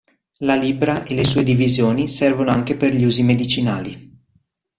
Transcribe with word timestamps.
La 0.37 0.55
libbra 0.55 1.03
e 1.03 1.13
le 1.13 1.23
sue 1.23 1.43
divisioni 1.43 2.07
servono 2.07 2.49
anche 2.49 2.73
per 2.75 2.91
gli 2.91 3.03
usi 3.03 3.21
medicinali. 3.21 4.19